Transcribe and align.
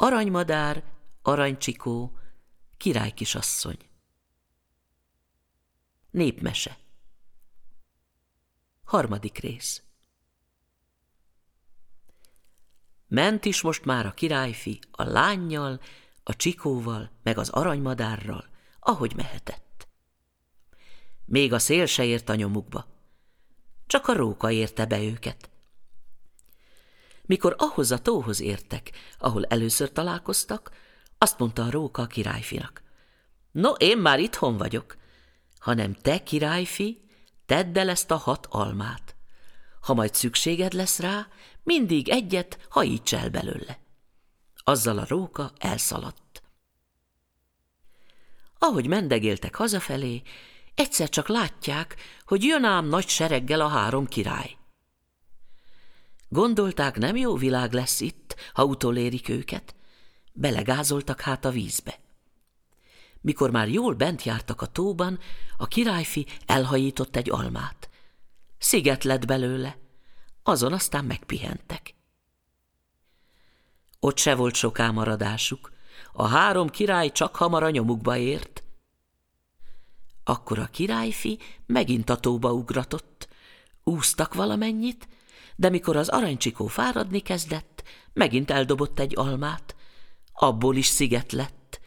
aranymadár, 0.00 0.84
aranycsikó, 1.22 2.18
királykisasszony. 2.76 3.78
Népmese 6.10 6.78
Harmadik 8.84 9.38
rész 9.38 9.82
Ment 13.06 13.44
is 13.44 13.60
most 13.60 13.84
már 13.84 14.06
a 14.06 14.14
királyfi 14.14 14.78
a 14.90 15.02
lányjal, 15.02 15.80
a 16.22 16.36
csikóval, 16.36 17.10
meg 17.22 17.38
az 17.38 17.48
aranymadárral, 17.48 18.48
ahogy 18.80 19.16
mehetett. 19.16 19.88
Még 21.24 21.52
a 21.52 21.58
szél 21.58 21.86
se 21.86 22.04
ért 22.04 22.28
a 22.28 22.34
nyomukba, 22.34 22.86
csak 23.86 24.08
a 24.08 24.12
róka 24.12 24.50
érte 24.50 24.86
be 24.86 25.02
őket. 25.02 25.50
Mikor 27.28 27.54
ahhoz 27.58 27.90
a 27.90 27.98
tóhoz 27.98 28.40
értek, 28.40 28.90
ahol 29.18 29.44
először 29.44 29.92
találkoztak, 29.92 30.70
azt 31.18 31.38
mondta 31.38 31.62
a 31.62 31.70
róka 31.70 32.02
a 32.02 32.06
királyfinak. 32.06 32.82
No, 33.50 33.70
én 33.70 33.98
már 33.98 34.18
itthon 34.18 34.56
vagyok, 34.56 34.96
hanem 35.58 35.94
te, 35.94 36.22
királyfi, 36.22 37.00
tedd 37.46 37.78
el 37.78 37.88
ezt 37.88 38.10
a 38.10 38.16
hat 38.16 38.46
almát. 38.50 39.16
Ha 39.80 39.94
majd 39.94 40.14
szükséged 40.14 40.72
lesz 40.72 40.98
rá, 40.98 41.26
mindig 41.62 42.08
egyet 42.08 42.66
hajíts 42.68 43.14
el 43.14 43.30
belőle. 43.30 43.78
Azzal 44.56 44.98
a 44.98 45.06
róka 45.08 45.52
elszaladt. 45.58 46.42
Ahogy 48.58 48.86
mendegéltek 48.86 49.54
hazafelé, 49.54 50.22
egyszer 50.74 51.08
csak 51.08 51.28
látják, 51.28 51.96
hogy 52.24 52.44
jön 52.44 52.64
ám 52.64 52.86
nagy 52.86 53.08
sereggel 53.08 53.60
a 53.60 53.68
három 53.68 54.06
király. 54.06 54.57
Gondolták, 56.28 56.96
nem 56.96 57.16
jó 57.16 57.36
világ 57.36 57.72
lesz 57.72 58.00
itt, 58.00 58.36
ha 58.52 58.64
utolérik 58.64 59.28
őket. 59.28 59.74
Belegázoltak 60.32 61.20
hát 61.20 61.44
a 61.44 61.50
vízbe. 61.50 61.98
Mikor 63.20 63.50
már 63.50 63.68
jól 63.68 63.94
bent 63.94 64.22
jártak 64.22 64.62
a 64.62 64.66
tóban, 64.66 65.18
a 65.56 65.66
királyfi 65.66 66.26
elhajított 66.46 67.16
egy 67.16 67.30
almát. 67.30 67.90
Sziget 68.58 69.04
lett 69.04 69.26
belőle, 69.26 69.78
azon 70.42 70.72
aztán 70.72 71.04
megpihentek. 71.04 71.94
Ott 74.00 74.18
se 74.18 74.34
volt 74.34 74.54
soká 74.54 74.90
maradásuk, 74.90 75.72
a 76.12 76.26
három 76.26 76.68
király 76.68 77.12
csak 77.12 77.36
hamar 77.36 77.62
a 77.62 77.70
nyomukba 77.70 78.16
ért. 78.16 78.62
Akkor 80.24 80.58
a 80.58 80.66
királyfi 80.66 81.38
megint 81.66 82.10
a 82.10 82.16
tóba 82.16 82.52
ugratott, 82.52 83.28
úsztak 83.84 84.34
valamennyit, 84.34 85.08
de 85.58 85.68
mikor 85.68 85.96
az 85.96 86.08
aranycsikó 86.08 86.66
fáradni 86.66 87.20
kezdett, 87.20 87.82
megint 88.12 88.50
eldobott 88.50 88.98
egy 88.98 89.12
almát, 89.16 89.76
abból 90.32 90.76
is 90.76 90.86
sziget 90.86 91.32
lett. 91.32 91.80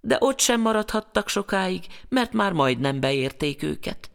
De 0.00 0.16
ott 0.20 0.38
sem 0.38 0.60
maradhattak 0.60 1.28
sokáig, 1.28 1.86
mert 2.08 2.32
már 2.32 2.52
majdnem 2.52 3.00
beérték 3.00 3.62
őket. 3.62 4.10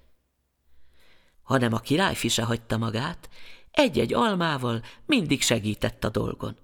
Hanem 1.43 1.73
a 1.73 1.79
királyfi 1.79 2.27
se 2.27 2.43
hagyta 2.43 2.77
magát, 2.77 3.29
egy-egy 3.71 4.13
almával 4.13 4.81
mindig 5.05 5.41
segített 5.41 6.03
a 6.03 6.09
dolgon. 6.09 6.57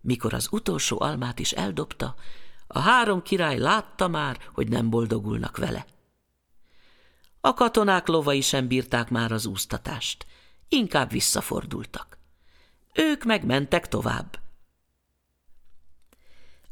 Mikor 0.00 0.34
az 0.34 0.48
utolsó 0.50 1.00
almát 1.00 1.38
is 1.38 1.52
eldobta, 1.52 2.14
a 2.66 2.78
három 2.78 3.22
király 3.22 3.58
látta 3.58 4.08
már, 4.08 4.38
hogy 4.54 4.68
nem 4.68 4.90
boldogulnak 4.90 5.56
vele. 5.56 5.86
A 7.40 7.54
katonák 7.54 8.06
lovai 8.06 8.40
sem 8.40 8.68
bírták 8.68 9.10
már 9.10 9.32
az 9.32 9.46
úsztatást, 9.46 10.26
inkább 10.68 11.10
visszafordultak. 11.10 12.18
Ők 12.92 13.24
megmentek 13.24 13.88
tovább. 13.88 14.38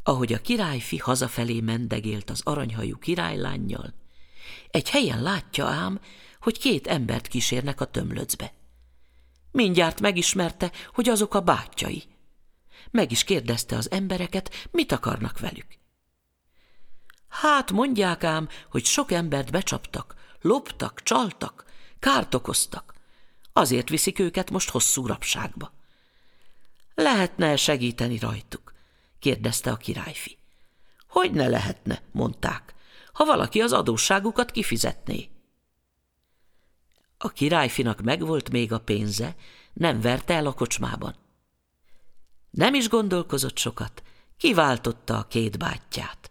Ahogy 0.03 0.33
a 0.33 0.41
királyfi 0.41 0.97
hazafelé 0.97 1.61
mendegélt 1.61 2.31
az 2.31 2.41
aranyhajú 2.45 2.99
királylánnyal, 2.99 3.95
egy 4.71 4.91
helyen 4.91 5.23
látja 5.23 5.67
ám, 5.67 6.01
hogy 6.41 6.59
két 6.59 6.87
embert 6.87 7.27
kísérnek 7.27 7.81
a 7.81 7.85
tömlöcbe. 7.85 8.53
Mindjárt 9.51 10.01
megismerte, 10.01 10.73
hogy 10.93 11.09
azok 11.09 11.35
a 11.35 11.41
bátyjai. 11.41 12.03
Meg 12.91 13.11
is 13.11 13.25
kérdezte 13.25 13.77
az 13.77 13.91
embereket, 13.91 14.69
mit 14.71 14.93
akarnak 14.93 15.39
velük. 15.39 15.67
Hát 17.29 17.71
mondják 17.73 18.25
ám, 18.25 18.49
hogy 18.71 18.85
sok 18.85 19.13
embert 19.13 19.51
becsaptak, 19.51 20.15
loptak, 20.41 21.03
csaltak, 21.03 21.65
kárt 21.99 22.35
okoztak. 22.35 22.94
Azért 23.57 23.89
viszik 23.89 24.19
őket 24.19 24.51
most 24.51 24.71
hosszú 24.71 25.07
rapságba. 25.07 25.73
Lehetne 26.95 27.57
segíteni 27.57 28.19
rajtuk? 28.19 28.75
kérdezte 29.19 29.71
a 29.71 29.77
királyfi. 29.77 30.39
Hogy 31.09 31.31
ne 31.33 31.49
lehetne, 31.49 32.03
mondták, 32.13 32.75
ha 33.13 33.25
valaki 33.25 33.61
az 33.61 33.73
adósságukat 33.73 34.51
kifizetné. 34.51 35.29
A 37.19 37.29
királyfinak 37.29 38.01
megvolt 38.01 38.51
még 38.51 38.73
a 38.73 38.81
pénze, 38.81 39.37
nem 39.73 40.01
verte 40.01 40.35
el 40.35 40.47
a 40.47 40.53
kocsmában. 40.53 41.15
Nem 42.51 42.75
is 42.75 42.89
gondolkozott 42.89 43.57
sokat, 43.57 44.03
kiváltotta 44.37 45.19
a 45.19 45.27
két 45.27 45.59
bátyját. 45.59 46.31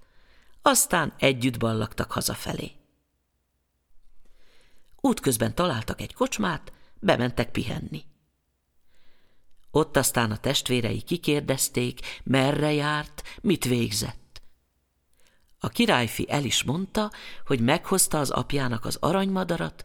Aztán 0.62 1.14
együtt 1.18 1.60
ballagtak 1.60 2.12
hazafelé. 2.12 2.72
Útközben 5.02 5.56
találtak 5.56 6.02
egy 6.02 6.14
kocsmát, 6.14 6.73
bementek 7.04 7.52
pihenni. 7.52 8.04
Ott 9.72 9.98
aztán 9.98 10.32
a 10.32 10.38
testvérei 10.38 11.02
kikérdezték, 11.02 12.00
merre 12.24 12.74
járt, 12.74 13.24
mit 13.42 13.66
végzett. 13.66 14.42
A 15.60 15.70
királyfi 15.70 16.26
el 16.30 16.44
is 16.44 16.64
mondta, 16.64 17.12
hogy 17.46 17.60
meghozta 17.60 18.20
az 18.20 18.30
apjának 18.30 18.86
az 18.86 18.98
aranymadarat, 19.00 19.84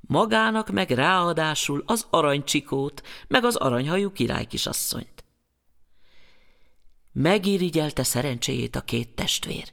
magának 0.00 0.70
meg 0.70 0.90
ráadásul 0.90 1.82
az 1.86 2.06
aranycsikót, 2.10 3.02
meg 3.28 3.44
az 3.44 3.56
aranyhajú 3.56 4.12
királykisasszonyt. 4.12 5.24
Megirigyelte 7.12 8.02
szerencséjét 8.02 8.76
a 8.76 8.80
két 8.80 9.14
testvér. 9.14 9.72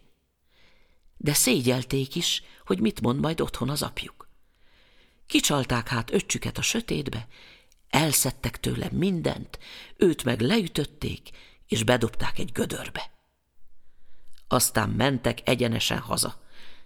De 1.18 1.34
szégyelték 1.34 2.16
is, 2.16 2.44
hogy 2.66 2.80
mit 2.80 3.02
mond 3.02 3.20
majd 3.20 3.42
otthon 3.42 3.70
az 3.70 3.82
apjuk. 3.82 4.27
Kicsalták 5.28 5.88
hát 5.88 6.14
öccsüket 6.14 6.58
a 6.58 6.62
sötétbe, 6.62 7.28
elszedtek 7.90 8.60
tőle 8.60 8.88
mindent, 8.92 9.60
őt 9.96 10.24
meg 10.24 10.42
leütötték, 10.42 11.30
és 11.68 11.84
bedobták 11.84 12.40
egy 12.40 12.52
gödörbe. 12.52 13.12
Aztán 14.48 14.90
mentek 14.90 15.48
egyenesen 15.48 16.00
haza. 16.00 16.42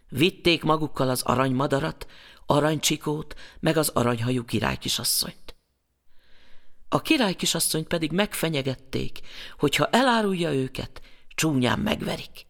Vitték 0.09 0.63
magukkal 0.63 1.09
az 1.09 1.21
aranymadarat, 1.21 2.07
aranycsikót, 2.45 3.39
meg 3.59 3.77
az 3.77 3.89
aranyhajú 3.89 4.45
királykisasszonyt. 4.45 5.55
A 6.89 7.01
királykisasszonyt 7.01 7.87
pedig 7.87 8.11
megfenyegették, 8.11 9.19
hogy 9.57 9.75
ha 9.75 9.87
elárulja 9.87 10.53
őket, 10.53 11.01
csúnyán 11.35 11.79
megverik. 11.79 12.45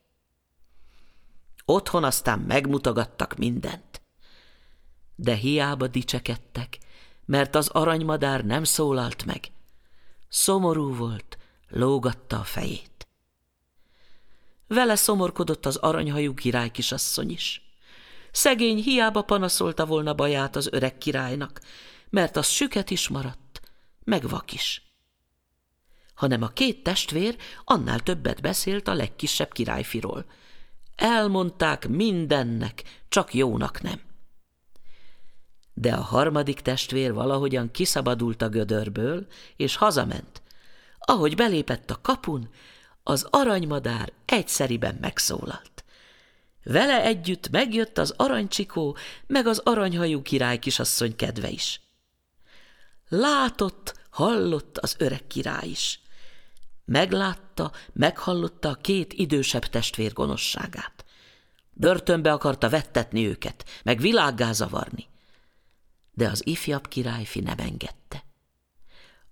Otthon 1.65 2.03
aztán 2.03 2.39
megmutogattak 2.39 3.35
mindent. 3.35 3.90
De 5.21 5.35
hiába 5.35 5.87
dicsekedtek, 5.87 6.77
mert 7.25 7.55
az 7.55 7.67
aranymadár 7.67 8.45
nem 8.45 8.63
szólalt 8.63 9.25
meg. 9.25 9.51
Szomorú 10.29 10.95
volt, 10.95 11.37
lógatta 11.69 12.39
a 12.39 12.43
fejét. 12.43 13.07
Vele 14.67 14.95
szomorkodott 14.95 15.65
az 15.65 15.75
aranyhajú 15.75 16.33
király 16.33 16.71
kisasszony 16.71 17.29
is. 17.29 17.61
Szegény 18.31 18.77
hiába 18.77 19.21
panaszolta 19.21 19.85
volna 19.85 20.13
baját 20.13 20.55
az 20.55 20.69
öreg 20.71 20.97
királynak, 20.97 21.61
mert 22.09 22.37
az 22.37 22.47
süket 22.47 22.89
is 22.89 23.07
maradt, 23.07 23.61
meg 24.03 24.29
vak 24.29 24.53
is. 24.53 24.93
Hanem 26.13 26.41
a 26.41 26.47
két 26.47 26.83
testvér 26.83 27.35
annál 27.63 27.99
többet 27.99 28.41
beszélt 28.41 28.87
a 28.87 28.93
legkisebb 28.93 29.51
királyfiról. 29.51 30.25
Elmondták 30.95 31.87
mindennek, 31.87 32.83
csak 33.09 33.33
jónak 33.33 33.81
nem 33.81 34.09
de 35.81 35.93
a 35.93 36.01
harmadik 36.01 36.59
testvér 36.59 37.13
valahogyan 37.13 37.71
kiszabadult 37.71 38.41
a 38.41 38.49
gödörből, 38.49 39.27
és 39.55 39.75
hazament. 39.75 40.41
Ahogy 40.99 41.35
belépett 41.35 41.91
a 41.91 42.01
kapun, 42.01 42.49
az 43.03 43.27
aranymadár 43.29 44.11
egyszeriben 44.25 44.97
megszólalt. 45.01 45.83
Vele 46.63 47.03
együtt 47.03 47.49
megjött 47.49 47.97
az 47.97 48.13
aranycsikó, 48.17 48.97
meg 49.27 49.47
az 49.47 49.61
aranyhajú 49.63 50.21
király 50.21 50.59
kisasszony 50.59 51.15
kedve 51.15 51.49
is. 51.49 51.81
Látott, 53.07 53.99
hallott 54.09 54.77
az 54.77 54.95
öreg 54.97 55.27
király 55.27 55.67
is. 55.67 55.99
Meglátta, 56.85 57.71
meghallotta 57.93 58.69
a 58.69 58.75
két 58.81 59.13
idősebb 59.13 59.65
testvér 59.65 60.13
gonoszságát. 60.13 61.05
Börtönbe 61.73 62.31
akarta 62.31 62.69
vettetni 62.69 63.27
őket, 63.27 63.65
meg 63.83 63.99
világgá 63.99 64.51
zavarni 64.51 65.09
de 66.11 66.27
az 66.27 66.47
ifjabb 66.47 66.87
királyfi 66.87 67.39
nem 67.39 67.57
engedte. 67.57 68.23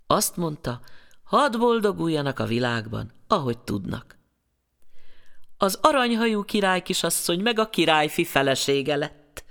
Azt 0.08 0.36
mondta, 0.38 0.82
hadd 1.24 1.58
boldoguljanak 1.58 2.40
a 2.40 2.46
világban, 2.46 3.12
ahogy 3.28 3.58
tudnak. 3.58 4.18
Az 5.58 5.80
aranyhajú 5.82 6.44
király 6.44 6.82
kisasszony 6.82 7.40
meg 7.40 7.60
a 7.60 7.70
királyfi 7.70 8.26
felesége 8.26 8.96
lett. 8.96 9.44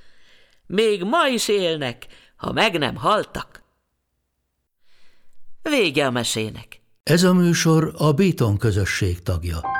Még 0.66 1.02
ma 1.02 1.26
is 1.26 1.48
élnek, 1.48 2.06
ha 2.36 2.52
meg 2.52 2.78
nem 2.78 2.96
haltak. 2.96 3.62
Vége 5.62 6.06
a 6.06 6.10
mesének. 6.10 6.80
Ez 7.02 7.22
a 7.22 7.34
műsor 7.34 7.94
a 7.96 8.12
Béton 8.12 8.56
közösség 8.56 9.22
tagja. 9.22 9.77